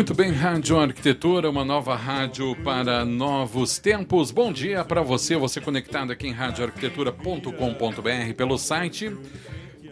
[0.00, 4.30] Muito bem, Rádio Arquitetura, uma nova rádio para novos tempos.
[4.30, 9.14] Bom dia para você, você conectado aqui em radioarquitetura.com.br pelo site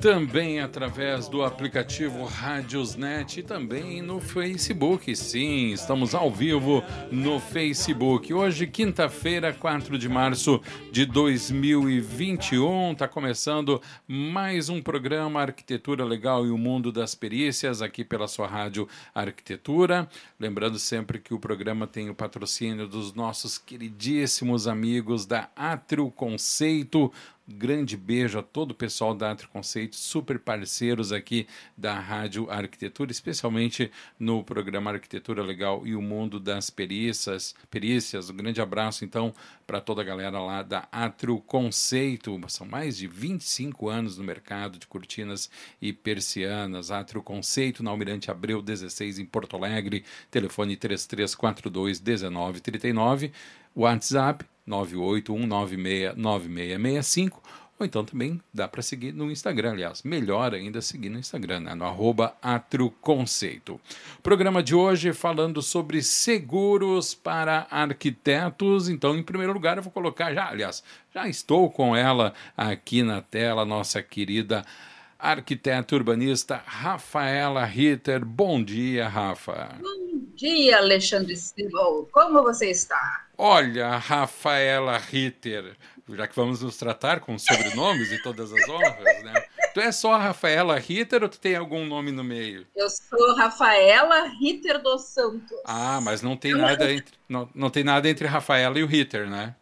[0.00, 5.14] também através do aplicativo Radiosnet e também no Facebook.
[5.16, 8.32] Sim, estamos ao vivo no Facebook.
[8.32, 10.60] Hoje, quinta-feira, 4 de março
[10.92, 18.04] de 2021, está começando mais um programa Arquitetura Legal e o Mundo das Perícias aqui
[18.04, 20.08] pela sua rádio Arquitetura.
[20.38, 27.12] Lembrando sempre que o programa tem o patrocínio dos nossos queridíssimos amigos da Atrio Conceito
[27.48, 31.46] grande beijo a todo o pessoal da Atrio Conceito, super parceiros aqui
[31.76, 37.54] da Rádio Arquitetura, especialmente no programa Arquitetura Legal e o Mundo das Perícias.
[37.70, 38.28] Perícias.
[38.28, 39.32] Um grande abraço, então,
[39.66, 42.38] para toda a galera lá da Atrio Conceito.
[42.48, 46.90] São mais de 25 anos no mercado de cortinas e persianas.
[46.90, 50.04] Atrio Conceito, na Almirante Abreu 16, em Porto Alegre.
[50.30, 53.32] Telefone 3342 1939.
[53.74, 57.40] WhatsApp 981969665
[57.78, 61.74] ou então também dá para seguir no Instagram, aliás, melhor ainda seguir no Instagram, né?
[61.76, 62.36] no arroba
[63.00, 63.80] Conceito.
[64.20, 68.88] Programa de hoje falando sobre seguros para arquitetos.
[68.88, 70.82] Então, em primeiro lugar, eu vou colocar já, aliás,
[71.14, 74.64] já estou com ela aqui na tela, nossa querida
[75.16, 78.24] arquiteta urbanista Rafaela Ritter.
[78.24, 79.76] Bom dia, Rafa.
[79.80, 82.06] Bom dia, Alexandre Silva.
[82.12, 83.26] Como você está?
[83.36, 85.76] Olha, Rafaela Ritter,
[86.08, 89.34] já que vamos nos tratar com sobrenomes e todas as honras, né?
[89.74, 92.66] Tu é só a Rafaela Ritter ou tu tem algum nome no meio?
[92.74, 95.58] Eu sou Rafaela Ritter dos Santos.
[95.64, 99.28] Ah, mas não tem nada entre não, não tem nada entre Rafaela e o Ritter,
[99.28, 99.56] né?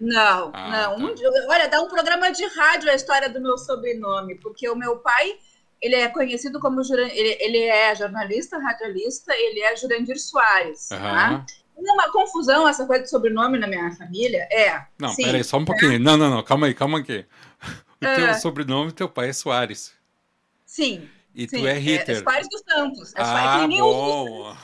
[0.00, 0.68] Não, ah,
[0.98, 1.14] não.
[1.14, 1.28] Tá.
[1.28, 4.96] Um, olha, dá um programa de rádio a história do meu sobrenome, porque o meu
[4.96, 5.38] pai
[5.82, 10.98] ele é conhecido como ele, ele é jornalista, radialista, ele é Jurandir Soares, uhum.
[10.98, 11.46] tá?
[11.74, 14.46] uma confusão essa coisa de sobrenome na minha família.
[14.50, 14.84] É.
[14.98, 15.94] Não, sim, peraí, só um pouquinho.
[15.94, 15.98] É.
[15.98, 17.26] Não, não, não, calma aí, calma aqui.
[18.00, 18.14] O é.
[18.14, 19.92] teu sobrenome, teu pai é Soares.
[20.64, 21.08] Sim.
[21.34, 22.16] E sim, tu é Ritter.
[22.16, 23.14] É, Soares dos Santos.
[23.14, 24.54] É ah, bom.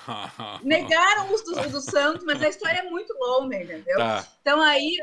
[0.62, 3.97] Negaram os dos, dos Santos, mas a história é muito longa, entendeu?
[3.97, 4.27] Tá.
[4.41, 4.97] Então aí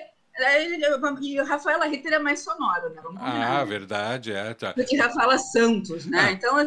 [1.21, 3.01] e Rafaela Ritter é mais sonoro, né?
[3.01, 4.53] Vamos ah, verdade, é.
[4.53, 4.73] Tá.
[4.73, 6.19] Do que Rafaela Santos, né?
[6.19, 6.31] Ah.
[6.31, 6.59] Então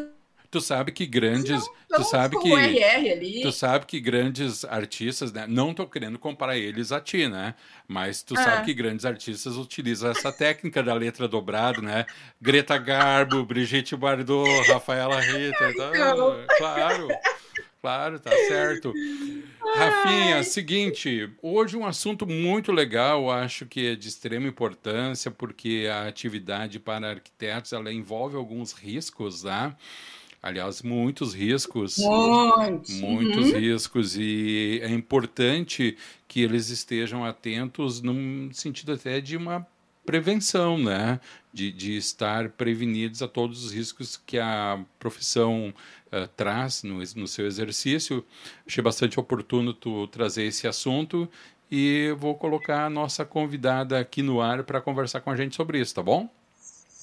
[0.51, 5.45] Tu sabe que grandes, não, tu sabe que tu sabe que grandes artistas, né?
[5.47, 7.55] Não tô querendo comparar eles a ti, né?
[7.87, 8.65] Mas tu sabe é.
[8.65, 12.07] que grandes artistas utilizam essa técnica da letra dobrada, né?
[12.41, 15.91] Greta Garbo, Brigitte Bardot, Rafaela Rita, tá?
[16.57, 17.09] claro.
[17.81, 18.93] Claro, tá certo.
[19.77, 26.09] Rafinha, seguinte, hoje um assunto muito legal, acho que é de extrema importância, porque a
[26.09, 29.77] atividade para arquitetos ela envolve alguns riscos, né?
[30.43, 31.99] Aliás, muitos riscos.
[31.99, 33.01] Muitos.
[33.01, 33.59] Muitos uhum.
[33.59, 34.17] riscos.
[34.17, 35.97] E é importante
[36.27, 39.67] que eles estejam atentos num sentido até de uma
[40.07, 41.21] prevenção, né?
[41.53, 45.75] De, de estar prevenidos a todos os riscos que a profissão
[46.13, 48.25] uh, traz no, no seu exercício.
[48.67, 51.29] Achei bastante oportuno tu trazer esse assunto
[51.71, 55.81] e vou colocar a nossa convidada aqui no ar para conversar com a gente sobre
[55.81, 56.29] isso, tá bom?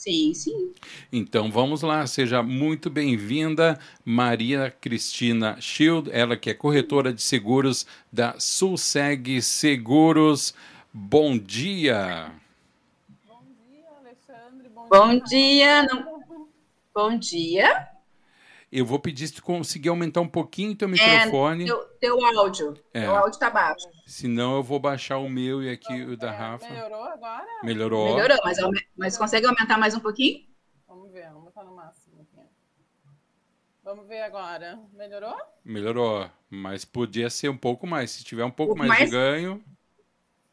[0.05, 0.71] Sim, sim.
[1.11, 7.87] Então vamos lá, seja muito bem-vinda, Maria Cristina Schild, ela que é corretora de seguros
[8.11, 10.53] da Sulseg Seguros.
[10.93, 12.31] Bom dia.
[13.27, 14.69] Bom dia, Alexandre.
[14.69, 15.83] Bom, Bom dia.
[15.83, 15.83] dia.
[15.83, 16.47] Não...
[16.93, 17.94] Bom dia.
[18.71, 21.63] Eu vou pedir se tu conseguir aumentar um pouquinho teu é, microfone.
[21.63, 22.73] É, teu, teu áudio.
[22.93, 23.01] É.
[23.01, 23.87] Teu áudio tá baixo.
[24.05, 26.67] Senão eu vou baixar o meu e aqui o da Rafa.
[26.67, 27.47] Melhorou agora?
[27.63, 28.15] Melhorou.
[28.15, 28.57] Melhorou, mas,
[28.97, 30.45] mas consegue aumentar mais um pouquinho?
[30.87, 32.47] Vamos ver, vamos botar no máximo aqui.
[33.83, 34.79] Vamos ver agora.
[34.93, 35.37] Melhorou?
[35.63, 38.11] Melhorou, mas podia ser um pouco mais.
[38.11, 39.63] Se tiver um pouco, um pouco mais, mais, de ganho.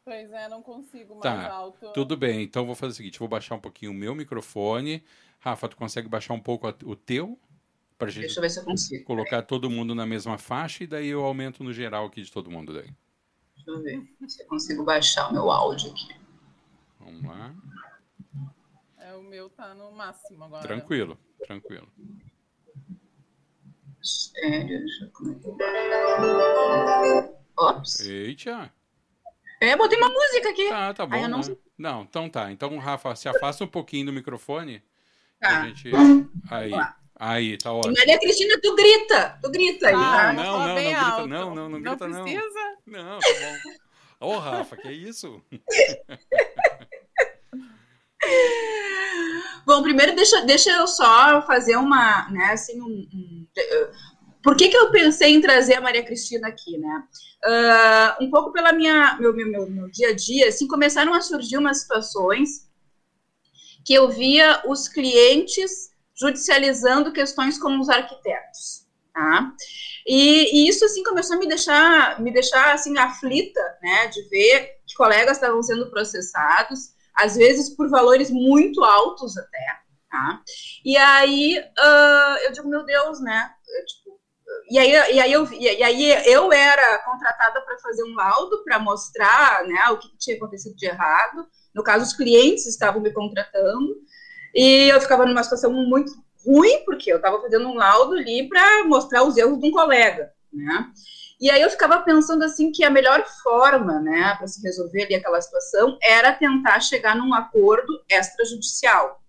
[0.05, 1.91] Pois é, não consigo mais tá, alto.
[1.93, 5.03] Tudo bem, então vou fazer o seguinte: vou baixar um pouquinho o meu microfone.
[5.39, 7.39] Rafa, tu consegue baixar um pouco o teu?
[7.97, 9.03] Pra gente Deixa eu ver se eu consigo.
[9.05, 12.51] Colocar todo mundo na mesma faixa e daí eu aumento no geral aqui de todo
[12.51, 12.89] mundo daí.
[13.55, 16.15] Deixa eu ver se eu consigo baixar o meu áudio aqui.
[16.99, 17.53] Vamos lá.
[19.29, 20.63] meu tá no máximo agora.
[20.63, 21.87] Tranquilo, tranquilo.
[24.01, 24.85] Sério,
[27.57, 27.99] Ops.
[28.01, 28.73] Eita.
[29.61, 30.67] É, botei uma música aqui.
[30.67, 31.15] Tá, tá bom.
[31.15, 31.39] Ai, não...
[31.39, 31.55] Né?
[31.77, 32.01] não...
[32.01, 32.51] então tá.
[32.51, 34.83] Então, Rafa, se afasta um pouquinho do microfone.
[35.39, 35.65] Tá.
[35.65, 35.89] Gente...
[36.49, 36.71] Aí.
[37.25, 37.93] Aí, tá ótimo.
[37.97, 39.39] Maria Cristina, tu grita.
[39.41, 39.93] Tu grita aí.
[39.95, 42.25] Ah, não, não, não, não, grita, não, não, não grita, não.
[42.25, 42.77] Precisa?
[42.85, 43.55] Não, tá bom.
[44.27, 45.41] Ô, oh, Rafa, que é isso?
[49.65, 53.47] Bom, primeiro deixa, deixa eu só fazer uma, né, assim, um, um,
[54.41, 57.07] por que, que eu pensei em trazer a Maria Cristina aqui, né?
[57.45, 61.21] Uh, um pouco pela minha meu, meu, meu, meu dia a dia, assim, começaram a
[61.21, 62.69] surgir umas situações
[63.85, 69.51] que eu via os clientes judicializando questões como os arquitetos, tá?
[70.05, 74.81] E, e, isso assim começou a me deixar me deixar assim aflita, né, de ver
[74.85, 79.79] que colegas estavam sendo processados às vezes por valores muito altos até,
[80.09, 80.41] tá?
[80.83, 83.51] E aí uh, eu digo, meu Deus, né?
[83.67, 84.19] Eu, tipo,
[84.69, 88.79] e aí, e aí, eu, e aí eu era contratada para fazer um laudo para
[88.79, 91.47] mostrar né, o que tinha acontecido de errado.
[91.73, 93.95] No caso, os clientes estavam me contratando
[94.53, 96.11] e eu ficava numa situação muito
[96.45, 100.31] ruim, porque eu estava fazendo um laudo ali para mostrar os erros de um colega,
[100.51, 100.91] né?
[101.39, 105.15] E aí eu ficava pensando assim que a melhor forma, né, para se resolver ali
[105.15, 109.21] aquela situação era tentar chegar num acordo extrajudicial.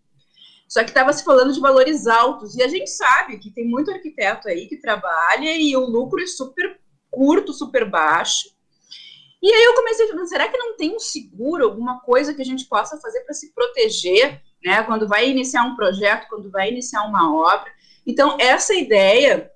[0.69, 3.91] Só que estava se falando de valores altos e a gente sabe que tem muito
[3.91, 6.81] arquiteto aí que trabalha e o lucro é super
[7.11, 8.49] curto, super baixo.
[9.43, 12.43] E aí eu comecei a pensar, será que não tem um seguro, alguma coisa que
[12.43, 16.70] a gente possa fazer para se proteger, né, quando vai iniciar um projeto, quando vai
[16.70, 17.70] iniciar uma obra?
[18.06, 19.50] Então, essa ideia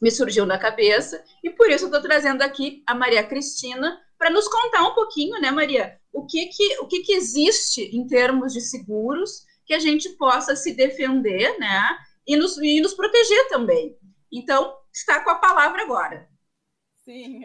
[0.00, 4.48] me surgiu na cabeça e por isso estou trazendo aqui a Maria Cristina para nos
[4.48, 8.60] contar um pouquinho, né, Maria, o que que, o que que existe em termos de
[8.60, 13.96] seguros que a gente possa se defender, né, e nos, e nos proteger também.
[14.32, 16.28] Então, está com a palavra agora.
[17.04, 17.44] Sim.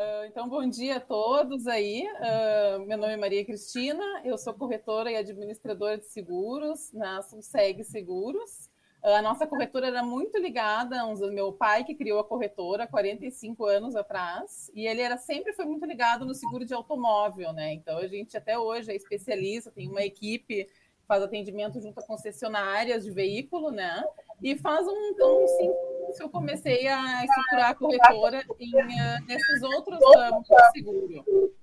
[0.00, 2.06] Uh, então, bom dia a todos aí.
[2.06, 7.84] Uh, meu nome é Maria Cristina, eu sou corretora e administradora de seguros na Sulseg
[7.84, 8.70] Seguros.
[9.02, 13.94] A nossa corretora era muito ligada ao meu pai, que criou a corretora 45 anos
[13.94, 17.74] atrás, e ele era sempre foi muito ligado no seguro de automóvel, né?
[17.74, 20.66] Então a gente até hoje é especialista, tem uma equipe
[21.10, 24.00] faz atendimento junto a concessionárias de veículo, né?
[24.42, 25.70] E faz um então sim,
[26.18, 31.54] eu comecei a estruturar a corretora em, uh, nesses outros ramos de seguro.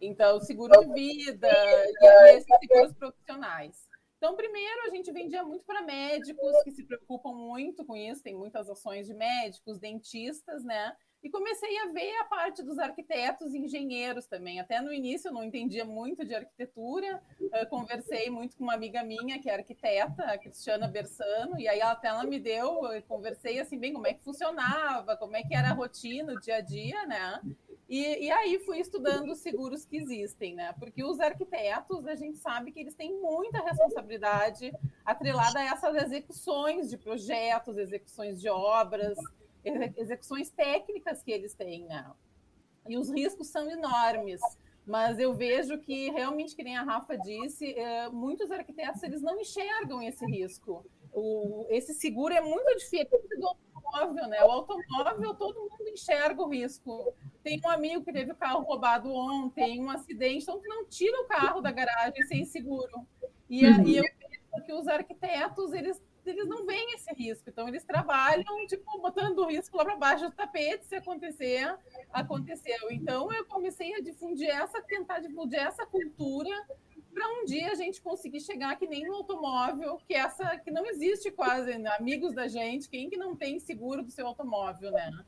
[0.00, 3.88] Então, seguro de vida e esses seguros profissionais.
[4.16, 8.34] Então, primeiro, a gente vendia muito para médicos que se preocupam muito com isso, tem
[8.34, 10.94] muitas ações de médicos, dentistas, né?
[11.22, 14.58] E comecei a ver a parte dos arquitetos e engenheiros também.
[14.58, 19.02] Até no início eu não entendia muito de arquitetura, eu conversei muito com uma amiga
[19.04, 23.60] minha que é arquiteta, a Cristiana Bersano, e aí até ela me deu, eu conversei
[23.60, 26.60] assim bem como é que funcionava, como é que era a rotina, o dia a
[26.62, 27.40] dia, né?
[27.86, 30.72] E, e, aí fui estudando os seguros que existem, né?
[30.78, 34.72] Porque os arquitetos, a gente sabe que eles têm muita responsabilidade
[35.04, 39.18] atrelada a essas execuções de projetos, execuções de obras,
[39.96, 42.10] execuções técnicas que eles têm, né?
[42.88, 44.40] E os riscos são enormes.
[44.86, 49.38] Mas eu vejo que realmente, que nem a Rafa disse, é, muitos arquitetos eles não
[49.38, 50.84] enxergam esse risco.
[51.12, 54.42] O, esse seguro é muito diferente do automóvel, né?
[54.42, 57.12] O automóvel todo mundo enxerga o risco.
[57.42, 61.20] Tem um amigo que teve o carro roubado ontem, um acidente, então tu não tira
[61.20, 63.06] o carro da garagem sem seguro.
[63.48, 63.86] E, uhum.
[63.86, 68.66] e eu vejo que os arquitetos, eles, eles não veem esse risco, então eles trabalham,
[68.66, 71.76] tipo, botando o risco lá para baixo do tapete, se acontecer,
[72.12, 72.90] aconteceu.
[72.90, 76.54] Então eu comecei a difundir essa, tentar difundir essa cultura
[77.12, 80.86] para um dia a gente conseguir chegar que nem no automóvel, que essa que não
[80.86, 81.90] existe quase, né?
[81.98, 85.24] amigos da gente, quem que não tem seguro do seu automóvel, né?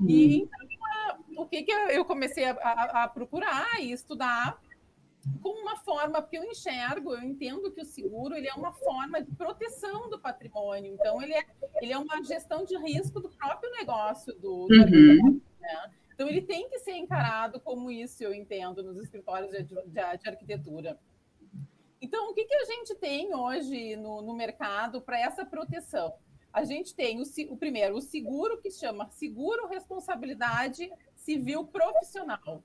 [0.00, 0.48] E uhum.
[0.48, 4.60] então, o que, que eu comecei a, a, a procurar e estudar
[5.40, 9.22] como uma forma, porque eu enxergo, eu entendo que o seguro ele é uma forma
[9.22, 10.92] de proteção do patrimônio.
[10.92, 11.44] Então, ele é,
[11.80, 15.40] ele é uma gestão de risco do próprio negócio do, do uhum.
[15.60, 15.90] né?
[16.14, 20.28] Então, ele tem que ser encarado como isso, eu entendo, nos escritórios de, de, de
[20.28, 20.98] arquitetura.
[22.00, 26.12] Então, o que, que a gente tem hoje no, no mercado para essa proteção?
[26.54, 32.62] a gente tem o, o, primeiro, o seguro que chama seguro responsabilidade civil profissional.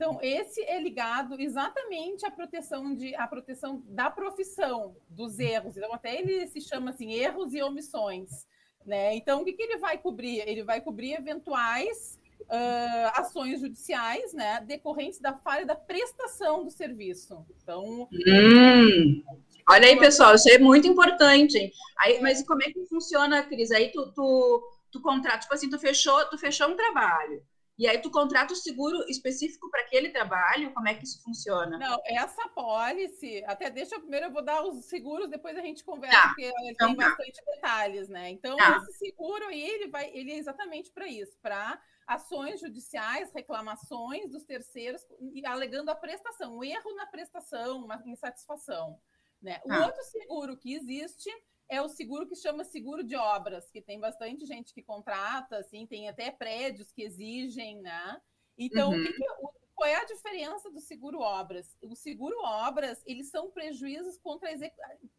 [0.00, 5.76] Então, esse é ligado exatamente à proteção de à proteção da profissão, dos erros.
[5.76, 8.46] Então, até ele se chama assim, erros e omissões.
[8.86, 9.14] Né?
[9.16, 10.38] Então, o que, que ele vai cobrir?
[10.48, 17.44] Ele vai cobrir eventuais uh, ações judiciais né, decorrentes da falha da prestação do serviço.
[17.62, 19.22] Então, hum.
[19.68, 21.70] Olha aí, pessoal, isso é muito importante.
[21.98, 23.70] Aí, mas como é que funciona, Cris?
[23.70, 27.42] Aí tu, tu, tu contrata, tipo assim, tu fechou, tu fechou um trabalho.
[27.80, 30.70] E aí tu contrata o seguro específico para aquele trabalho?
[30.74, 31.78] Como é que isso funciona?
[31.78, 35.82] Não, essa policy, até deixa eu primeiro eu vou dar os seguros, depois a gente
[35.82, 36.28] conversa, tá.
[36.28, 37.08] porque então, tem tá.
[37.08, 38.28] bastante detalhes, né?
[38.28, 38.76] Então, tá.
[38.76, 44.44] esse seguro aí, ele vai, ele é exatamente para isso, para ações judiciais, reclamações dos
[44.44, 45.00] terceiros,
[45.46, 49.00] alegando a prestação, um erro na prestação, uma insatisfação.
[49.40, 49.58] Né?
[49.64, 49.86] O ah.
[49.86, 51.30] outro seguro que existe
[51.70, 55.86] é o seguro que chama seguro de obras, que tem bastante gente que contrata, assim,
[55.86, 58.20] tem até prédios que exigem, né?
[58.58, 59.02] Então, uhum.
[59.02, 61.78] que que, o, qual é a diferença do seguro obras?
[61.80, 64.50] O seguro obras, eles são prejuízos contra,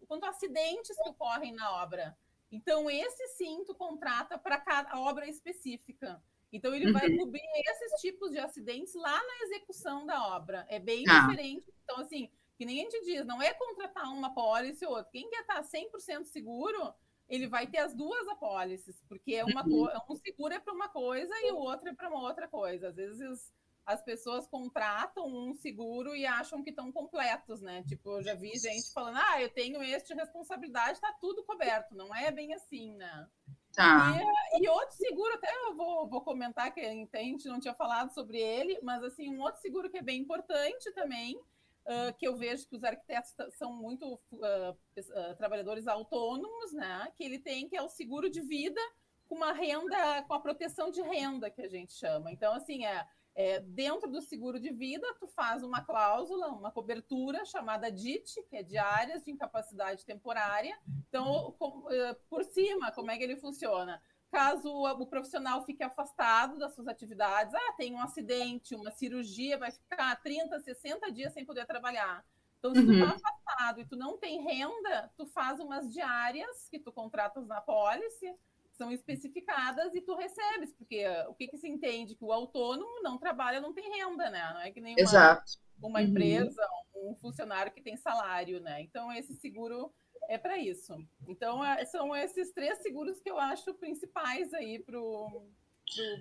[0.08, 2.18] contra acidentes que ocorrem na obra.
[2.52, 6.22] Então, esse sim tu contrata para cada obra específica.
[6.52, 6.94] Então, ele uhum.
[6.94, 10.66] vai cobrir esses tipos de acidentes lá na execução da obra.
[10.68, 11.22] É bem ah.
[11.22, 11.74] diferente.
[11.86, 12.30] Então, assim,
[12.62, 15.10] que nem a gente diz, não é contratar uma apólice ou outra.
[15.12, 16.94] Quem quer estar 100% seguro,
[17.28, 19.88] ele vai ter as duas apólices, porque é uma uhum.
[20.08, 22.90] um seguro é para uma coisa e o outro é para uma outra coisa.
[22.90, 23.52] Às vezes
[23.84, 27.84] as pessoas contratam um seguro e acham que estão completos, né?
[27.88, 31.96] Tipo, eu já vi gente falando, ah, eu tenho este responsabilidade, está tudo coberto.
[31.96, 33.28] Não é bem assim, né?
[33.74, 34.20] Tá.
[34.54, 38.14] E, e, outro seguro, até eu vou, vou comentar que a gente não tinha falado
[38.14, 41.42] sobre ele, mas assim, um outro seguro que é bem importante também
[41.86, 47.12] uh, que eu vejo que os arquitetos são muito uh, trabalhadores autônomos, né?
[47.16, 48.82] Que ele tem, que é o seguro de vida
[49.28, 52.32] com uma renda, com a proteção de renda, que a gente chama.
[52.32, 57.46] Então, assim, é, é, dentro do seguro de vida, tu faz uma cláusula, uma cobertura
[57.46, 60.78] chamada DIT, que é de áreas de incapacidade temporária.
[61.08, 61.86] Então, com,
[62.30, 64.02] por cima, como é que ele funciona?
[64.32, 69.72] Caso o profissional fique afastado das suas atividades, ah, tem um acidente, uma cirurgia, vai
[69.72, 72.26] ficar 30, 60 dias sem poder trabalhar.
[72.58, 72.88] Então, se uhum.
[72.88, 77.46] tu tá afastado e tu não tem renda, tu faz umas diárias que tu contratas
[77.48, 78.34] na pólice,
[78.72, 82.16] são especificadas e tu recebes, porque o que, que se entende?
[82.16, 84.52] Que o autônomo não trabalha, não tem renda, né?
[84.54, 85.44] Não é que nem uma,
[85.82, 86.06] uma uhum.
[86.06, 88.82] empresa, um funcionário que tem salário, né?
[88.82, 89.94] Então, esse seguro
[90.28, 90.96] é para isso.
[91.28, 95.46] Então, é, são esses três seguros que eu acho principais aí para o.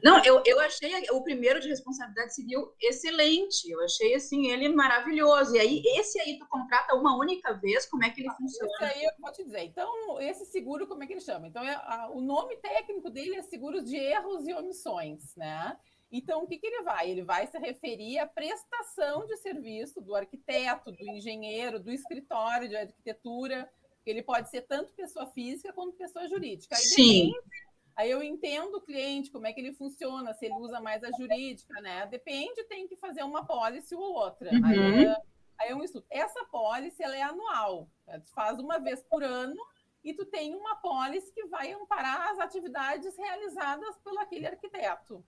[0.02, 3.70] Não, eu, eu achei o primeiro de responsabilidade civil excelente.
[3.70, 5.54] Eu achei assim ele maravilhoso.
[5.54, 8.72] E aí, esse aí tu contrata uma única vez, como é que ele funciona?
[8.72, 9.62] Esse aí eu vou te dizer.
[9.62, 11.46] Então, esse seguro, como é que ele chama?
[11.46, 15.76] Então, é, a, o nome técnico dele é seguros de erros e omissões, né?
[16.10, 17.08] Então, o que, que ele vai?
[17.08, 22.76] Ele vai se referir à prestação de serviço do arquiteto, do engenheiro, do escritório de
[22.76, 23.70] arquitetura,
[24.08, 26.74] ele pode ser tanto pessoa física quanto pessoa jurídica.
[26.74, 27.26] Aí, Sim.
[27.26, 27.50] Depende,
[27.96, 31.10] aí eu entendo o cliente, como é que ele funciona, se ele usa mais a
[31.12, 32.06] jurídica, né?
[32.06, 34.50] Depende, tem que fazer uma pólice ou outra.
[34.52, 34.64] Uhum.
[34.64, 35.16] Aí, é,
[35.60, 36.06] aí é um estudo.
[36.08, 37.90] Essa pólice, ela é anual.
[38.06, 38.18] Né?
[38.20, 39.60] Tu faz uma vez por ano
[40.02, 45.22] e tu tem uma pólice que vai amparar as atividades realizadas pelo aquele arquiteto.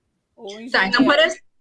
[0.71, 1.17] Tá, então, por,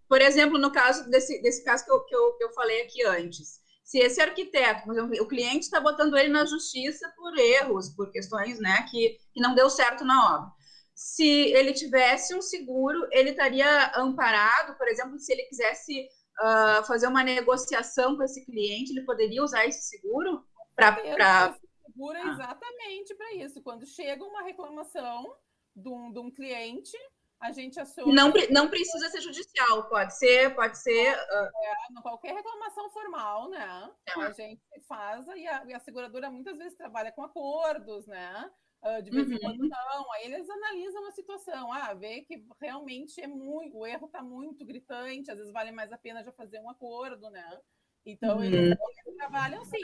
[0.07, 3.03] por, exemplo, no caso desse, desse caso que eu, que, eu, que eu falei aqui
[3.05, 7.89] antes, se esse arquiteto, por exemplo, o cliente está botando ele na justiça por erros,
[7.89, 10.51] por questões né, que, que não deu certo na obra.
[10.93, 16.07] Se ele tivesse um seguro, ele estaria amparado, por exemplo, se ele quisesse
[16.39, 20.45] uh, fazer uma negociação com esse cliente, ele poderia usar esse seguro
[20.75, 21.55] para.
[21.85, 23.61] Seguro é exatamente para isso.
[23.61, 25.35] Quando chega uma reclamação
[25.75, 26.97] de um, de um cliente,
[27.41, 28.13] a gente aciona.
[28.13, 31.15] Não, não precisa ser judicial, pode ser, pode ser.
[31.15, 31.97] Uh...
[31.97, 33.91] É, qualquer reclamação formal, né?
[34.07, 34.21] É.
[34.21, 38.49] A gente faz e a, e a, seguradora muitas vezes trabalha com acordos, né?
[38.83, 39.39] Uh, de vez em uhum.
[39.39, 40.13] quando não.
[40.13, 44.63] Aí eles analisam a situação, ah, vê que realmente é muito, o erro está muito
[44.63, 47.59] gritante, às vezes vale mais a pena já fazer um acordo, né?
[48.05, 48.43] Então uhum.
[48.43, 49.81] eles, eles trabalham sim.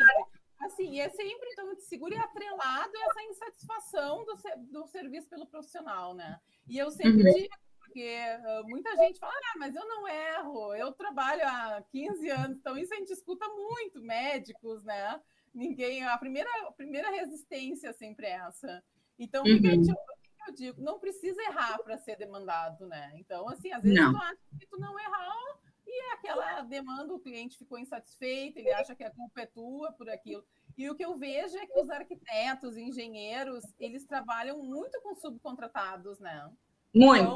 [0.59, 4.35] Assim, é sempre, então, de seguro e atrelado essa insatisfação do,
[4.71, 6.39] do serviço pelo profissional, né?
[6.67, 7.33] E eu sempre uhum.
[7.33, 12.29] digo, porque uh, muita gente fala, ah, mas eu não erro, eu trabalho há 15
[12.29, 15.21] anos, então isso a gente escuta muito, médicos, né?
[15.53, 18.83] Ninguém, a primeira, a primeira resistência sempre é essa.
[19.17, 19.55] Então, uhum.
[19.55, 20.81] o, que o que eu digo?
[20.81, 23.13] Não precisa errar para ser demandado, né?
[23.15, 24.11] Então, assim, às vezes não.
[24.11, 25.56] tu acha que tu não errar,
[25.97, 29.91] e é aquela demanda, o cliente ficou insatisfeito, ele acha que a culpa é tua
[29.93, 30.45] por aquilo.
[30.77, 36.19] E o que eu vejo é que os arquitetos, engenheiros, eles trabalham muito com subcontratados,
[36.19, 36.51] né?
[36.93, 37.23] Muito.
[37.23, 37.35] Então,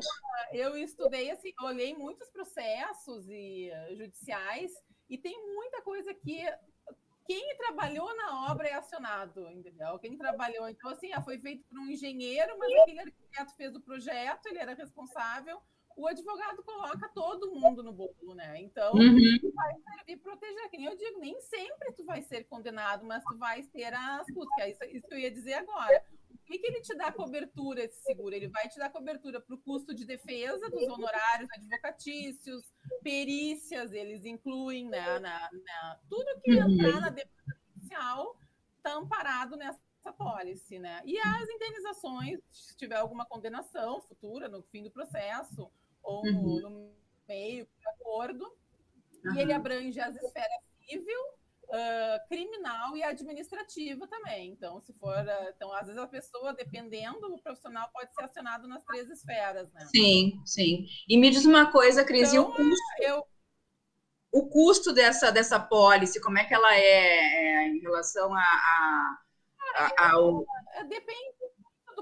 [0.53, 4.71] eu estudei, assim, olhei muitos processos e judiciais
[5.09, 6.45] e tem muita coisa que
[7.25, 9.97] quem trabalhou na obra é acionado, entendeu?
[9.99, 13.81] Quem trabalhou, então assim, ah, foi feito por um engenheiro, mas aquele arquiteto fez o
[13.81, 15.61] projeto, ele era responsável,
[15.97, 18.61] o advogado coloca todo mundo no bolo, né?
[18.61, 19.51] Então, uhum.
[19.53, 20.69] vai servir proteger.
[20.69, 24.25] Que nem eu digo, nem sempre tu vai ser condenado, mas tu vai ter as
[24.27, 24.57] custas.
[24.59, 26.03] É isso, isso que eu ia dizer agora.
[26.29, 28.35] O que, que ele te dá cobertura, esse seguro?
[28.35, 32.63] Ele vai te dar cobertura para o custo de defesa dos honorários advocatícios,
[33.01, 35.19] perícias, eles incluem, né?
[35.19, 36.71] Na, na tudo que uhum.
[36.71, 38.37] entrar na defesa judicial
[38.77, 41.01] está amparado nessa essa policy, né?
[41.05, 45.71] E as indenizações, se tiver alguma condenação futura no fim do processo,
[46.03, 46.59] ou uhum.
[46.61, 46.91] no,
[47.27, 48.45] meio do acordo,
[49.23, 49.35] uhum.
[49.35, 51.21] e ele abrange as esferas civil,
[51.71, 54.51] uh, criminal e administrativa também.
[54.51, 58.67] Então, se for, uh, então às vezes a pessoa, dependendo do profissional, pode ser acionado
[58.67, 59.87] nas três esferas, né?
[59.95, 60.85] Sim, sim.
[61.07, 62.83] E me diz uma coisa, Cris, então, e o então, custo?
[62.99, 63.31] Eu...
[64.33, 69.17] O custo dessa, dessa pólice, como é que ela é, é em relação a, a,
[69.75, 70.45] a, ao...
[70.87, 71.30] Depende do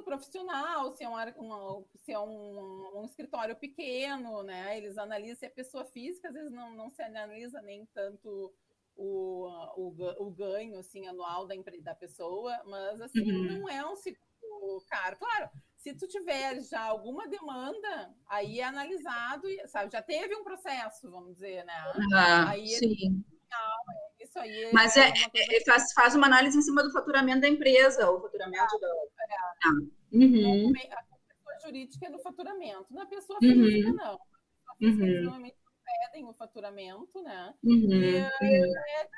[0.10, 4.75] profissional, se é, um, se é um, um, escritório pequeno, né?
[4.75, 8.51] Eles analisam se é pessoa física, às vezes não, não se analisa nem tanto
[8.96, 9.48] o,
[9.78, 13.60] o, o ganho assim, anual da, da pessoa, mas assim, uhum.
[13.60, 15.16] não é um seguro caro.
[15.18, 19.92] Claro, se tu tiver já alguma demanda, aí é analisado, sabe?
[19.92, 21.74] Já teve um processo, vamos dizer, né?
[22.16, 23.24] Ah, aí sim.
[23.51, 27.42] É, isso aí é Mas é, é, faz, faz uma análise em cima do faturamento
[27.42, 29.99] da empresa, o faturamento ah, da.
[30.12, 30.18] Ah.
[30.18, 30.74] Uhum.
[30.92, 33.50] A pessoa jurídica é no faturamento, na pessoa uhum.
[33.50, 33.96] física, uhum.
[33.96, 34.13] não.
[34.13, 35.51] A pessoa física, uhum.
[35.86, 37.54] pedem o faturamento, né?
[37.63, 37.94] Uhum.
[37.94, 39.10] E, é, é,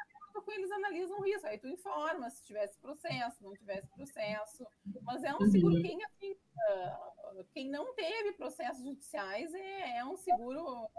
[0.53, 1.48] eles analisam o risco.
[1.48, 4.65] Aí tu informa se tivesse processo, não tivesse processo.
[5.03, 5.81] Mas é um seguro, uhum.
[5.81, 10.89] quem, assim, uh, quem não teve processos judiciais é, é um seguro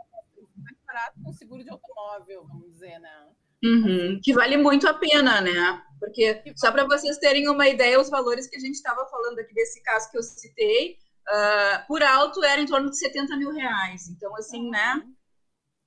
[0.56, 3.28] mais barato que um seguro de automóvel, vamos dizer, né?
[3.64, 5.82] Uhum, que vale muito a pena, né?
[6.12, 9.54] Porque, só para vocês terem uma ideia, os valores que a gente estava falando aqui
[9.54, 14.09] desse caso que eu citei, uh, por alto era em torno de 70 mil reais.
[14.09, 15.02] Então, assim, né?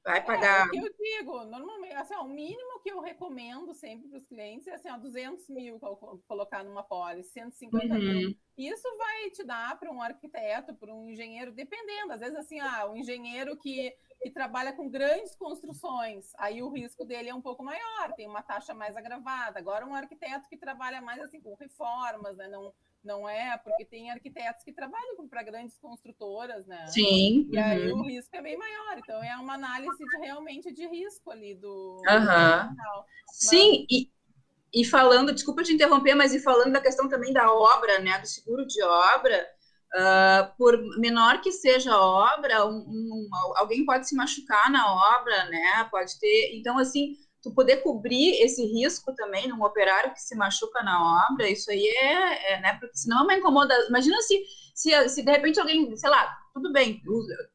[0.05, 0.67] Vai pagar.
[0.67, 4.19] É, o que eu digo, normalmente, assim, ó, o mínimo que eu recomendo sempre para
[4.19, 5.79] os clientes é assim, ó, 200 mil
[6.27, 7.99] colocar numa pólice, 150 uhum.
[7.99, 8.37] mil.
[8.55, 12.13] Isso vai te dar para um arquiteto, para um engenheiro, dependendo.
[12.13, 13.91] Às vezes, assim, ah, um engenheiro que,
[14.21, 18.43] que trabalha com grandes construções, aí o risco dele é um pouco maior, tem uma
[18.43, 19.57] taxa mais agravada.
[19.57, 22.47] Agora, um arquiteto que trabalha mais assim com reformas, né?
[22.47, 22.71] Não,
[23.05, 26.87] não é, porque tem arquitetos que trabalham para grandes construtoras, né?
[26.87, 27.47] Sim.
[27.51, 27.99] E aí uhum.
[27.99, 28.97] o risco é bem maior.
[28.97, 32.01] Então é uma análise de, realmente de risco ali do.
[32.07, 32.75] Uhum.
[32.75, 34.11] do Sim, e,
[34.73, 38.19] e falando, desculpa te interromper, mas e falando da questão também da obra, né?
[38.19, 39.47] Do seguro de obra.
[39.95, 45.45] Uh, por menor que seja a obra, um, um, alguém pode se machucar na obra,
[45.45, 45.87] né?
[45.89, 46.57] Pode ter.
[46.57, 47.15] Então, assim,
[47.45, 51.87] tu poder cobrir esse risco também num operário que se machuca na obra, isso aí
[51.87, 53.87] é, é né, porque senão é uma incomodação.
[53.87, 57.03] Imagina se, se, se de repente alguém, sei lá, tudo bem,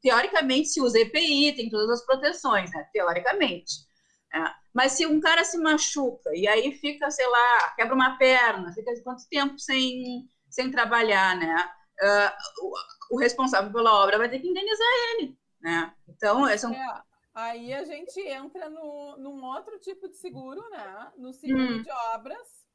[0.00, 3.88] teoricamente se usa EPI, tem todas as proteções, né, teoricamente.
[4.32, 4.44] É.
[4.72, 8.92] Mas se um cara se machuca e aí fica, sei lá, quebra uma perna, fica
[9.02, 11.68] quanto tempo sem, sem trabalhar, né?
[12.00, 12.66] Uh,
[13.10, 15.92] o, o, responsável pela obra vai ter que indenizar ele, né?
[16.08, 17.02] Então, são, é.
[17.32, 21.12] Aí a gente entra no, num outro tipo de seguro, né?
[21.16, 21.82] No seguro hum.
[21.82, 22.66] de obras,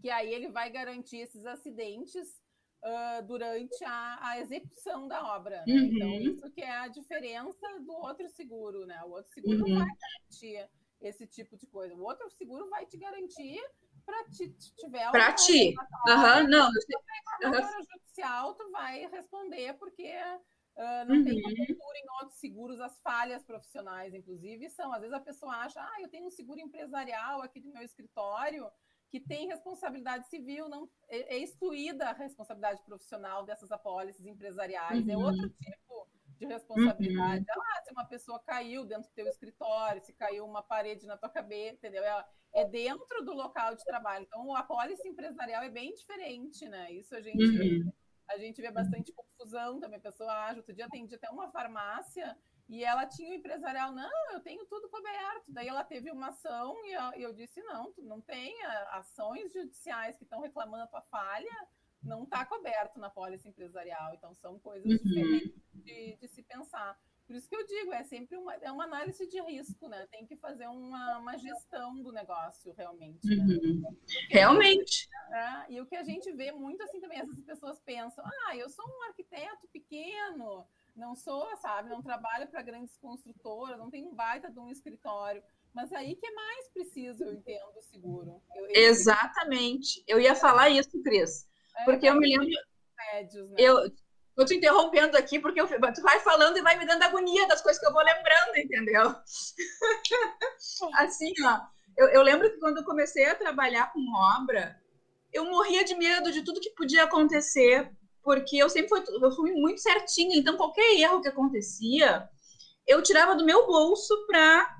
[0.00, 2.40] que aí ele vai garantir esses acidentes
[2.84, 5.64] uh, durante a, a, execução da obra.
[5.66, 5.74] Né?
[5.74, 5.86] Uhum.
[5.86, 9.00] Então, isso que é a diferença do outro seguro, né?
[9.04, 9.68] O outro seguro uhum.
[9.68, 10.68] não vai garantir
[11.00, 11.94] esse tipo de coisa.
[11.94, 13.60] O outro seguro vai te garantir
[14.04, 15.74] para ti tiver para ti.
[16.08, 16.68] Aham, uhum, não.
[16.68, 17.84] Uhum.
[17.92, 20.12] judicial tu vai responder porque
[20.76, 21.24] Uh, não uhum.
[21.24, 24.92] tem cobertura em outros seguros, as falhas profissionais, inclusive, são.
[24.92, 28.70] Às vezes a pessoa acha, ah, eu tenho um seguro empresarial aqui do meu escritório
[29.10, 35.04] que tem responsabilidade civil, não é, é excluída a responsabilidade profissional dessas apólices empresariais.
[35.04, 35.10] Uhum.
[35.10, 35.48] É outro uhum.
[35.48, 37.40] tipo de responsabilidade.
[37.40, 37.62] Uhum.
[37.62, 41.28] Ah, se uma pessoa caiu dentro do teu escritório, se caiu uma parede na tua
[41.28, 42.04] cabeça, entendeu?
[42.04, 44.24] É, é dentro do local de trabalho.
[44.26, 46.92] Então, a apólice empresarial é bem diferente, né?
[46.92, 47.92] Isso a gente uhum
[48.30, 49.98] a gente vê bastante confusão também.
[49.98, 52.36] A pessoa acha, outro dia atendi até uma farmácia
[52.68, 55.44] e ela tinha o um empresarial, não, eu tenho tudo coberto.
[55.48, 58.54] Daí ela teve uma ação e eu, eu disse, não, tu não tem
[58.92, 61.68] ações judiciais que estão reclamando a tua falha,
[62.00, 64.14] não está coberto na pólice empresarial.
[64.14, 64.98] Então são coisas uhum.
[64.98, 66.96] diferentes de, de se pensar.
[67.30, 70.04] Por isso que eu digo, é sempre uma, é uma análise de risco, né?
[70.10, 73.24] Tem que fazer uma, uma gestão do negócio, realmente.
[73.24, 73.36] Né?
[73.36, 73.96] Uhum.
[74.28, 75.08] Realmente.
[75.30, 78.68] É, e o que a gente vê muito assim também, essas pessoas pensam, ah, eu
[78.68, 80.66] sou um arquiteto pequeno,
[80.96, 85.40] não sou, sabe, não trabalho para grandes construtoras, não tenho um baita de um escritório.
[85.72, 88.42] Mas aí que é mais preciso, eu entendo, o seguro.
[88.56, 88.70] Eu, eu...
[88.74, 90.02] Exatamente.
[90.04, 91.48] Eu ia falar isso, Cris.
[91.76, 92.58] É, porque eu me lembro.
[92.96, 93.56] Médios, né?
[93.60, 93.88] Eu
[94.36, 97.60] Tô te interrompendo aqui porque eu, tu vai falando e vai me dando agonia das
[97.60, 99.14] coisas que eu vou lembrando, entendeu?
[100.94, 101.58] assim, ó,
[101.96, 104.00] eu, eu lembro que quando eu comecei a trabalhar com
[104.40, 104.80] obra,
[105.32, 107.90] eu morria de medo de tudo que podia acontecer,
[108.22, 112.28] porque eu sempre fui, eu fui muito certinha, então qualquer erro que acontecia,
[112.86, 114.76] eu tirava do meu bolso para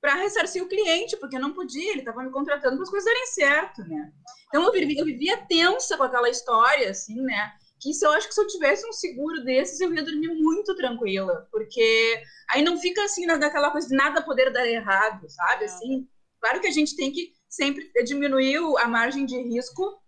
[0.00, 3.26] para ressarcir o cliente, porque não podia, ele estava me contratando para as coisas darem
[3.26, 4.12] certo, né?
[4.48, 7.52] Então eu vivia, eu vivia tensa com aquela história, assim, né?
[7.82, 10.72] Que se eu acho que se eu tivesse um seguro desses, eu ia dormir muito
[10.76, 15.64] tranquila, porque aí não fica assim naquela coisa de nada poder dar errado, sabe?
[15.64, 16.08] Assim,
[16.40, 20.00] claro que a gente tem que sempre diminuir a margem de risco,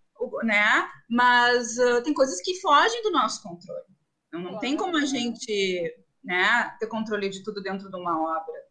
[0.43, 0.89] né?
[1.09, 3.83] Mas uh, tem coisas que fogem do nosso controle.
[4.31, 8.65] Não, não tem como a gente, né, ter controle de tudo dentro de uma obra.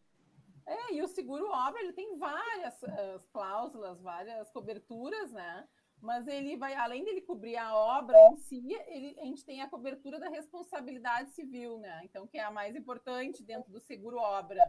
[0.67, 5.69] É, e o seguro obra ele tem várias uh, cláusulas, várias coberturas, né?
[6.05, 9.69] Mas ele vai, além dele cobrir a obra em si, ele, a gente tem a
[9.69, 12.03] cobertura da responsabilidade civil, né?
[12.05, 14.61] Então, que é a mais importante dentro do seguro obra.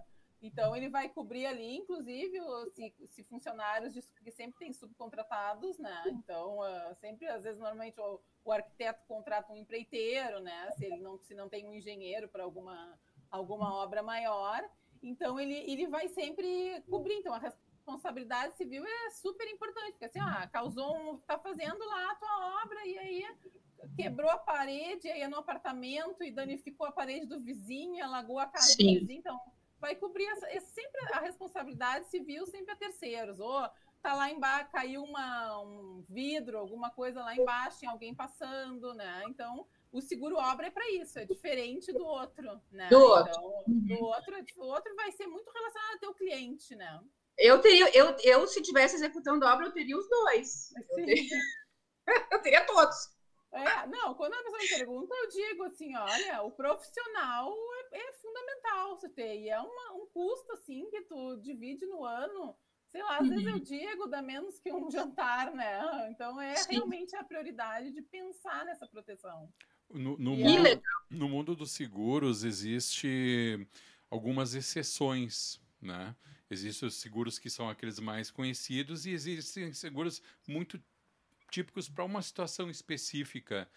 [0.41, 2.39] Então, ele vai cobrir ali, inclusive,
[2.73, 3.93] se, se funcionários
[4.23, 6.03] que sempre tem subcontratados, né?
[6.07, 10.71] Então, uh, sempre, às vezes, normalmente, o, o, arquiteto contrata um empreiteiro, né?
[10.77, 12.97] Se ele não, se não tem um engenheiro para alguma,
[13.29, 14.63] alguma obra maior.
[15.03, 17.15] Então, ele, ele vai sempre cobrir.
[17.15, 17.39] Então, a
[17.85, 21.15] responsabilidade civil é super importante, porque assim, ah, causou um.
[21.17, 23.25] está fazendo lá a tua obra e aí
[23.95, 28.47] quebrou a parede, aí é no apartamento e danificou a parede do vizinho, alagou a
[28.47, 28.95] casa Sim.
[28.95, 29.19] do vizinho.
[29.19, 29.39] Então,
[29.79, 33.39] vai cobrir essa, é sempre a responsabilidade civil sempre a terceiros.
[33.39, 33.69] Ou
[34.01, 39.23] tá lá embaixo, caiu uma, um vidro, alguma coisa lá embaixo, tem alguém passando, né?
[39.27, 42.89] Então, o seguro obra é para isso, é diferente do outro, né?
[42.89, 43.63] Do outro.
[43.67, 46.99] Então, do outro, o outro vai ser muito relacionado ao teu cliente, né?
[47.37, 50.71] Eu teria, eu, eu se tivesse executando obra, eu teria os dois.
[50.75, 51.37] Eu teria,
[52.31, 53.15] eu teria todos.
[53.51, 57.53] É, não, quando a pessoa me pergunta, eu digo assim, olha, o profissional
[57.93, 62.03] é, é fundamental você ter, e é uma, um custo, assim, que tu divide no
[62.03, 62.53] ano,
[62.89, 63.29] sei lá, às uhum.
[63.29, 66.09] vezes eu digo, dá menos que um jantar, né?
[66.11, 66.73] Então é Sim.
[66.73, 69.49] realmente a prioridade de pensar nessa proteção.
[69.89, 73.65] No, no, mundo, no mundo dos seguros existe
[74.09, 76.13] algumas exceções, né?
[76.49, 80.81] Existem os seguros que são aqueles mais conhecidos e existem seguros muito
[81.49, 83.67] típicos para uma situação específica.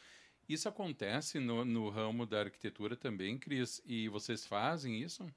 [0.49, 3.83] Isso acontece no, no, ramo da arquitetura também, Cris?
[3.85, 5.31] E vocês fazem isso?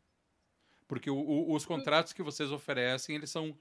[0.87, 3.57] Porque o, o, os contratos que vocês oferecem, eles são,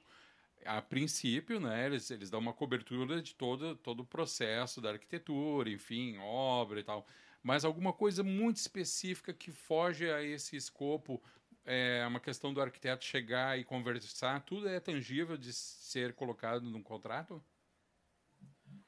[0.64, 5.70] a princípio, né, eles, eles dão uma cobertura de todo, todo o processo da arquitetura,
[5.70, 7.06] enfim, obra e tal.
[7.42, 11.22] Mas alguma coisa muito específica que foge a esse escopo,
[11.64, 16.83] é uma questão do arquiteto chegar e conversar, tudo é tangível de ser colocado num
[16.83, 17.42] contrato?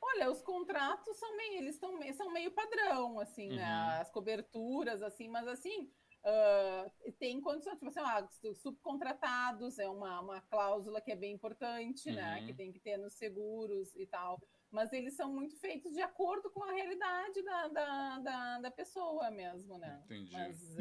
[0.01, 3.55] Olha, os contratos são meio, eles estão são meio padrão, assim, né?
[3.55, 3.59] uhum.
[3.59, 4.01] né?
[4.01, 5.91] As coberturas, assim, mas assim,
[6.25, 12.09] uh, tem condições, tipo assim, ah, subcontratados é uma, uma cláusula que é bem importante,
[12.09, 12.15] uhum.
[12.15, 12.45] né?
[12.47, 14.41] Que tem que ter nos seguros e tal.
[14.71, 19.31] Mas eles são muito feitos de acordo com a realidade da, da, da, da pessoa
[19.31, 20.03] mesmo, né?
[20.07, 20.33] Entendi.
[20.33, 20.77] Mas,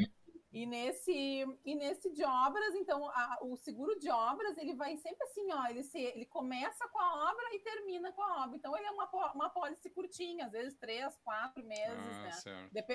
[0.51, 5.23] e nesse, e nesse de obras, então, a, o seguro de obras, ele vai sempre
[5.23, 8.57] assim, ó, ele, se, ele começa com a obra e termina com a obra.
[8.57, 12.31] Então, ele é uma, uma pólice curtinha, às vezes três, quatro meses, ah, né?
[12.31, 12.73] Certo.
[12.73, 12.91] Dep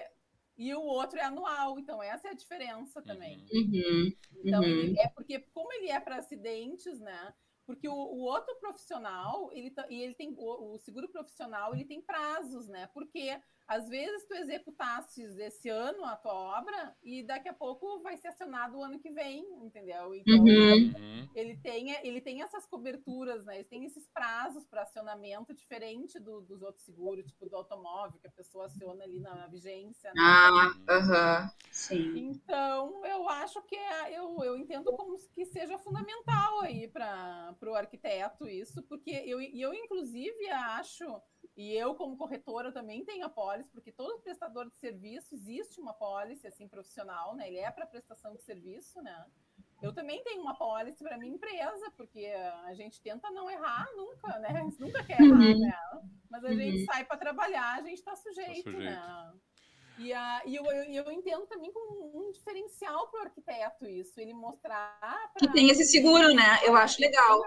[0.58, 3.46] e o outro é anual, então essa é a diferença também.
[3.52, 3.60] Uhum.
[3.60, 4.12] uhum.
[4.42, 4.66] Então, uhum.
[4.66, 7.34] Ele é porque, como ele é para acidentes, né?
[7.66, 12.00] Porque o, o, outro profissional, ele, e ele tem o, o seguro profissional, ele tem
[12.00, 12.86] prazos, né?
[12.94, 13.38] Porque
[13.68, 18.28] às vezes tu executasses esse ano a tua obra e daqui a pouco vai ser
[18.28, 20.14] acionado o ano que vem, entendeu?
[20.14, 20.92] Então uhum.
[20.96, 21.28] uhum.
[21.34, 23.56] ele tem ele tem essas coberturas, né?
[23.56, 28.28] Ele tem esses prazos para acionamento diferente do, dos outros seguros, tipo do automóvel que
[28.28, 30.12] a pessoa aciona ali na, na vigência.
[30.14, 30.22] Né?
[30.22, 32.18] Ah, aham, sim.
[32.18, 37.74] Então eu acho que é, eu, eu entendo como que seja fundamental aí para o
[37.74, 41.20] arquiteto isso, porque eu eu inclusive acho
[41.56, 45.92] e eu, como corretora, também tenho a pólice, porque todo prestador de serviço existe uma
[45.92, 47.48] pólice assim profissional, né?
[47.48, 49.26] Ele é para prestação de serviço, né?
[49.82, 52.26] Eu também tenho uma pólice para minha empresa, porque
[52.64, 54.48] a gente tenta não errar nunca, né?
[54.48, 55.58] A gente nunca quer errar, uhum.
[55.60, 55.78] né?
[56.30, 56.54] Mas a uhum.
[56.56, 59.32] gente sai para trabalhar, a gente está sujeito, tá sujeito, né?
[59.98, 64.20] E, a, e eu, eu, eu, entendo também como um diferencial para o arquiteto isso,
[64.20, 64.98] ele mostrar.
[65.00, 65.38] Pra...
[65.38, 66.60] Que tem esse seguro, né?
[66.64, 67.42] Eu acho legal.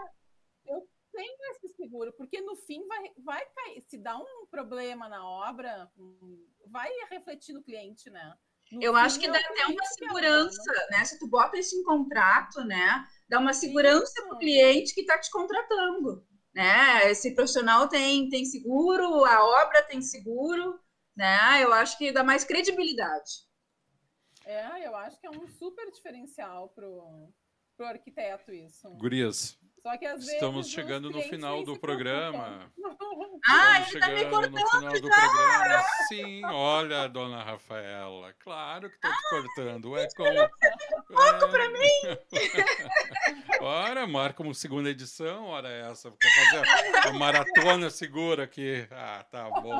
[0.65, 0.87] Eu
[1.19, 3.81] tenho esse seguro, porque no fim vai, vai cair.
[3.81, 5.91] Se dá um problema na obra,
[6.67, 8.33] vai refletir no cliente, né?
[8.71, 11.03] No eu acho que dá até uma segurança, né?
[11.03, 13.05] Se tu bota isso em contrato, né?
[13.27, 17.09] Dá uma segurança para o cliente que está te contratando, né?
[17.11, 20.79] Esse profissional tem, tem seguro, a obra tem seguro,
[21.15, 21.61] né?
[21.61, 23.49] Eu acho que dá mais credibilidade.
[24.45, 27.33] É, eu acho que é um super diferencial pro,
[27.75, 28.89] pro arquiteto isso.
[28.91, 32.71] Gurias, só que às Estamos vezes, chegando no final do programa.
[33.47, 34.89] Ah, ele tá me cortando já.
[34.89, 35.83] Programa.
[36.07, 38.33] Sim, olha, dona Rafaela.
[38.39, 39.97] Claro que tô te ah, cortando.
[39.97, 40.23] É com...
[41.13, 41.47] Foco é...
[41.47, 42.19] pra mim!
[43.61, 46.11] ora, marca uma segunda edição, ora essa.
[46.11, 48.87] Quer fazer uma maratona segura aqui.
[48.91, 49.79] Ah, tá bom.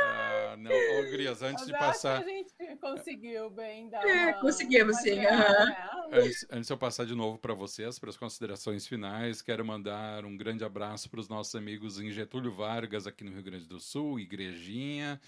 [0.00, 2.22] Ah, não, ô, Grias, antes Mas de passar.
[2.22, 4.06] a gente conseguiu bem dar.
[4.06, 4.40] É, uma...
[4.40, 5.18] conseguimos, sim.
[5.18, 5.92] Uhum.
[6.12, 8.51] Antes, antes de eu passar de novo para vocês, para as considerações
[8.86, 13.32] finais, quero mandar um grande abraço para os nossos amigos em Getúlio Vargas, aqui no
[13.32, 15.20] Rio Grande do Sul, Igrejinha,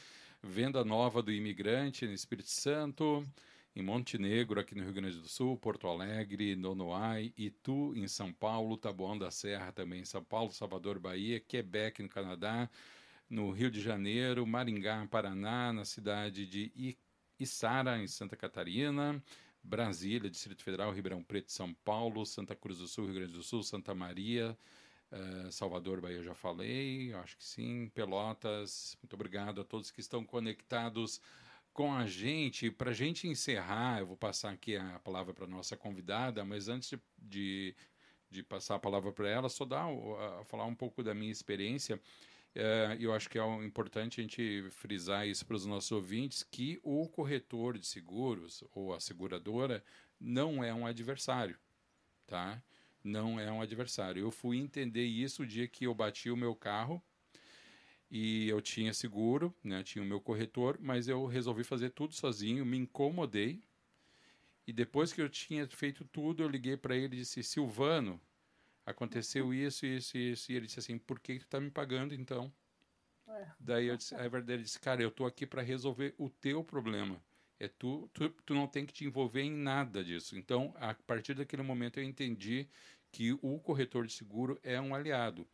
[0.42, 3.26] Venda Nova do Imigrante, no Espírito Santo,
[3.74, 8.76] em Montenegro, aqui no Rio Grande do Sul, Porto Alegre, Nonoai, Itu, em São Paulo,
[8.76, 12.68] Taboão da Serra, também em São Paulo, Salvador, Bahia, Quebec, no Canadá,
[13.28, 16.96] no Rio de Janeiro, Maringá, Paraná, na cidade de
[17.40, 19.22] Içara, em Santa Catarina,
[19.64, 23.62] Brasília, Distrito Federal, Ribeirão Preto, São Paulo, Santa Cruz do Sul, Rio Grande do Sul,
[23.62, 24.56] Santa Maria,
[25.10, 28.96] uh, Salvador, Bahia, já falei, acho que sim, Pelotas.
[29.02, 31.18] Muito obrigado a todos que estão conectados
[31.72, 32.70] com a gente.
[32.70, 36.90] Para a gente encerrar, eu vou passar aqui a palavra para nossa convidada, mas antes
[36.90, 37.74] de, de,
[38.30, 41.98] de passar a palavra para ela, só dar, uh, falar um pouco da minha experiência.
[42.54, 46.78] É, eu acho que é importante a gente frisar isso para os nossos ouvintes, que
[46.82, 49.82] o corretor de seguros ou a seguradora
[50.20, 51.58] não é um adversário,
[52.26, 52.62] tá?
[53.02, 54.22] Não é um adversário.
[54.22, 57.02] Eu fui entender isso o dia que eu bati o meu carro
[58.10, 59.82] e eu tinha seguro, né?
[59.82, 63.60] Tinha o meu corretor, mas eu resolvi fazer tudo sozinho, me incomodei.
[64.66, 68.20] E depois que eu tinha feito tudo, eu liguei para ele e disse: Silvano,
[68.84, 70.52] aconteceu isso, isso, isso.
[70.52, 72.52] E ele disse assim, por que tu tá me pagando então?
[73.26, 73.46] É.
[73.58, 77.22] Daí eu disse, a verdade, disse, cara, eu tô aqui para resolver o teu problema.
[77.58, 80.36] É tu, tu, tu não tem que te envolver em nada disso.
[80.36, 82.68] Então, a partir daquele momento eu entendi
[83.10, 85.46] que o corretor de seguro é um aliado.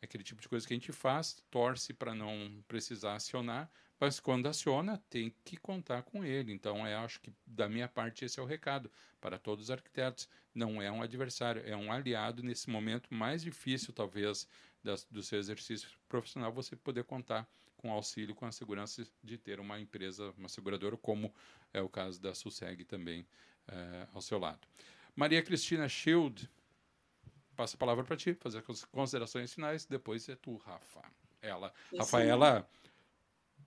[0.00, 4.20] É aquele tipo de coisa que a gente faz, torce para não precisar acionar, mas
[4.20, 6.52] quando aciona, tem que contar com ele.
[6.52, 10.28] Então, eu acho que da minha parte esse é o recado para todos os arquitetos.
[10.54, 14.46] Não é um adversário, é um aliado nesse momento mais difícil, talvez,
[14.82, 19.60] das, do seu exercício profissional, você poder contar com auxílio, com a segurança de ter
[19.60, 21.34] uma empresa, uma seguradora, como
[21.72, 23.26] é o caso da Suseg também
[23.68, 24.66] é, ao seu lado.
[25.14, 26.50] Maria Cristina Schild,
[27.54, 31.02] passa a palavra para ti, fazer as considerações finais, depois é tu, Rafa.
[31.40, 32.68] Ela, Isso Rafaela,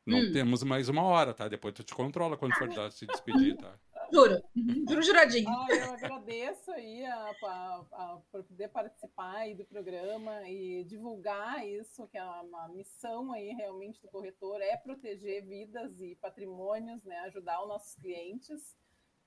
[0.09, 0.31] não hum.
[0.33, 1.47] temos mais uma hora, tá?
[1.47, 3.73] Depois tu te controla quando for dar se despedir, tá?
[4.11, 4.85] Juro, uhum.
[4.89, 5.49] juro juradinho.
[5.49, 11.65] Ah, eu agradeço aí a, a, a, por poder participar aí do programa e divulgar
[11.67, 17.19] isso, que é uma missão aí realmente do corretor, é proteger vidas e patrimônios, né?
[17.19, 18.75] Ajudar os nossos clientes.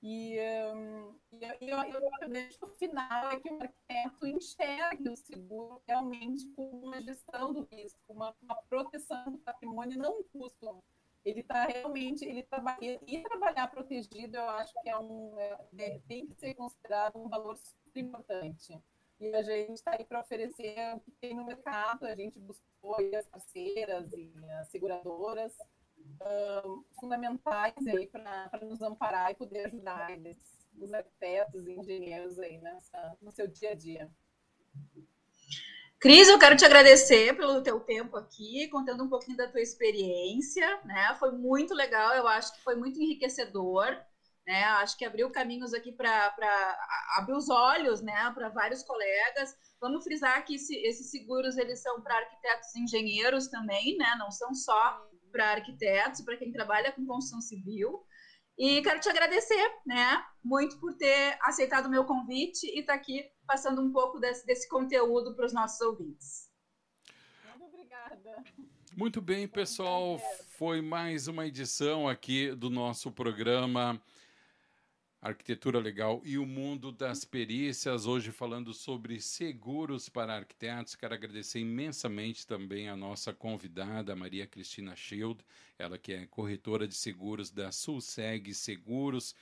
[0.05, 0.37] E,
[0.75, 6.45] um, eu, eu, acredito que o final é que o arquiteto enxergue o seguro realmente
[6.49, 10.83] como uma gestão do risco, uma, uma proteção do patrimônio, não um custo.
[11.23, 16.27] Ele está realmente, ele trabalha, e trabalhar protegido, eu acho que é um, é, tem
[16.27, 18.77] que ser considerado um valor super importante.
[19.21, 22.97] E a gente está aí para oferecer o que tem no mercado, a gente buscou
[23.17, 25.57] as parceiras e as seguradoras,
[26.99, 30.37] fundamentais aí para nos amparar e poder ajudar eles,
[30.79, 34.11] os arquitetos e engenheiros aí nessa, no seu dia a dia.
[35.99, 40.81] Cris, eu quero te agradecer pelo teu tempo aqui, contando um pouquinho da tua experiência,
[40.83, 41.15] né?
[41.17, 43.97] Foi muito legal, eu acho que foi muito enriquecedor,
[44.45, 44.65] né?
[44.65, 46.35] Acho que abriu caminhos aqui para
[47.17, 49.55] abrir os olhos, né, para vários colegas.
[49.79, 54.13] Vamos frisar que esse, esses seguros eles são para arquitetos e engenheiros também, né?
[54.19, 58.05] Não são só para arquitetos, para quem trabalha com construção civil.
[58.55, 62.99] E quero te agradecer, né, muito por ter aceitado o meu convite e estar tá
[62.99, 66.51] aqui passando um pouco desse, desse conteúdo para os nossos ouvintes.
[67.49, 68.43] Muito obrigada.
[68.95, 70.19] Muito bem, pessoal.
[70.49, 73.99] Foi mais uma edição aqui do nosso programa
[75.23, 78.05] Arquitetura Legal e o Mundo das Perícias.
[78.05, 80.97] Hoje falando sobre seguros para arquitetos.
[80.97, 85.39] Quero agradecer imensamente também a nossa convidada, Maria Cristina Schild,
[85.79, 89.33] ela que é corretora de seguros da Sulseg Seguros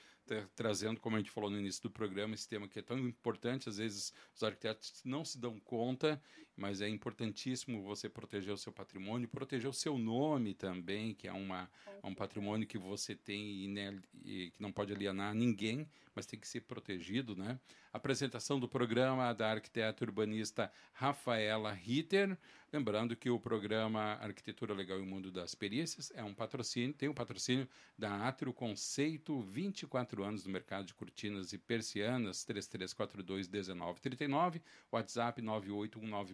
[0.54, 3.68] trazendo, como a gente falou no início do programa, esse tema que é tão importante,
[3.68, 6.22] às vezes os arquitetos não se dão conta
[6.56, 11.32] mas é importantíssimo você proteger o seu patrimônio, proteger o seu nome também, que é
[11.32, 11.70] uma,
[12.02, 16.26] é um patrimônio que você tem e, né, e, que não pode alienar ninguém, mas
[16.26, 17.34] tem que ser protegido.
[17.34, 17.58] Né?
[17.92, 22.36] Apresentação do programa da arquiteta urbanista Rafaela Ritter.
[22.72, 27.06] Lembrando que o programa Arquitetura Legal e o Mundo das Perícias é um patrocínio, tem
[27.06, 33.46] o um patrocínio da Atrio Conceito, 24 anos no mercado de cortinas e persianas, 3342
[33.46, 35.42] 1939, WhatsApp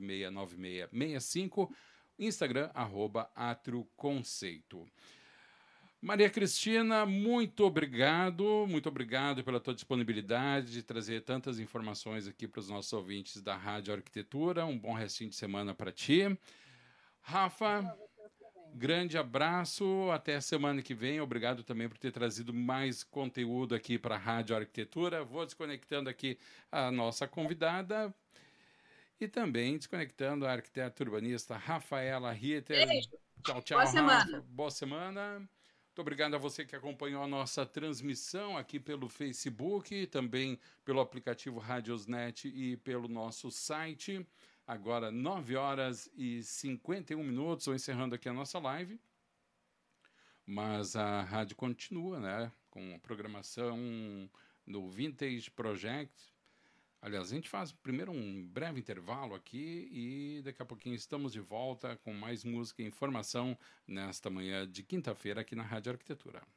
[0.08, 1.70] 981969665,
[2.18, 4.86] Instagram, arroba Atrio Conceito.
[6.00, 12.60] Maria Cristina, muito obrigado, muito obrigado pela tua disponibilidade de trazer tantas informações aqui para
[12.60, 14.64] os nossos ouvintes da Rádio Arquitetura.
[14.64, 16.38] Um bom restinho de semana para ti.
[17.20, 17.96] Rafa,
[18.72, 21.20] grande abraço, até semana que vem.
[21.20, 25.24] Obrigado também por ter trazido mais conteúdo aqui para a Rádio Arquitetura.
[25.24, 26.38] Vou desconectando aqui
[26.70, 28.14] a nossa convidada
[29.20, 32.86] e também desconectando a arquiteta urbanista Rafaela Ritter.
[32.86, 33.10] Beijo.
[33.44, 33.92] Tchau, tchau, Boa Rafa.
[33.92, 34.46] semana.
[34.48, 35.38] Boa semana.
[35.38, 41.58] Muito obrigado a você que acompanhou a nossa transmissão aqui pelo Facebook, também pelo aplicativo
[41.58, 44.24] Radiosnet e pelo nosso site.
[44.64, 49.00] Agora, 9 horas e 51 minutos, estou encerrando aqui a nossa live.
[50.46, 52.52] Mas a rádio continua, né?
[52.70, 54.30] Com a programação
[54.64, 56.14] no Vintage Project.
[57.00, 61.40] Aliás, a gente faz primeiro um breve intervalo aqui e daqui a pouquinho estamos de
[61.40, 63.56] volta com mais música e informação
[63.86, 66.42] nesta manhã de quinta-feira aqui na Rádio Arquitetura.